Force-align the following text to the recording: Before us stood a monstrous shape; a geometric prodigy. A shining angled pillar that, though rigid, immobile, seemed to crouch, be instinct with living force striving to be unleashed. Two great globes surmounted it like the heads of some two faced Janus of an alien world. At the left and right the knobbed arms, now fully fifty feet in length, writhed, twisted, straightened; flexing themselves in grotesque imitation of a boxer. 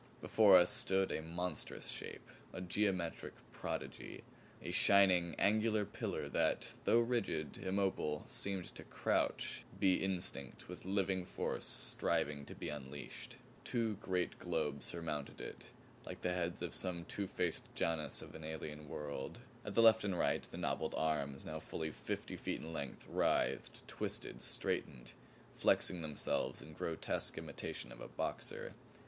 Before 0.19 0.57
us 0.57 0.71
stood 0.71 1.11
a 1.11 1.21
monstrous 1.21 1.89
shape; 1.91 2.27
a 2.53 2.59
geometric 2.59 3.35
prodigy. 3.51 4.23
A 4.63 4.71
shining 4.71 5.35
angled 5.35 5.93
pillar 5.93 6.27
that, 6.29 6.71
though 6.85 7.01
rigid, 7.01 7.59
immobile, 7.59 8.23
seemed 8.25 8.65
to 8.73 8.83
crouch, 8.83 9.63
be 9.79 10.03
instinct 10.03 10.67
with 10.67 10.85
living 10.85 11.23
force 11.23 11.65
striving 11.67 12.45
to 12.45 12.55
be 12.55 12.69
unleashed. 12.69 13.37
Two 13.63 13.95
great 13.97 14.39
globes 14.39 14.87
surmounted 14.87 15.39
it 15.39 15.69
like 16.03 16.21
the 16.21 16.33
heads 16.33 16.63
of 16.63 16.73
some 16.73 17.05
two 17.05 17.27
faced 17.27 17.65
Janus 17.75 18.23
of 18.23 18.33
an 18.33 18.43
alien 18.43 18.89
world. 18.89 19.37
At 19.63 19.75
the 19.75 19.83
left 19.83 20.03
and 20.03 20.17
right 20.17 20.41
the 20.41 20.57
knobbed 20.57 20.95
arms, 20.97 21.45
now 21.45 21.59
fully 21.59 21.91
fifty 21.91 22.37
feet 22.37 22.59
in 22.61 22.73
length, 22.73 23.05
writhed, 23.07 23.87
twisted, 23.87 24.41
straightened; 24.41 25.13
flexing 25.53 26.01
themselves 26.01 26.59
in 26.63 26.73
grotesque 26.73 27.37
imitation 27.37 27.91
of 27.91 28.01
a 28.01 28.07
boxer. 28.07 28.73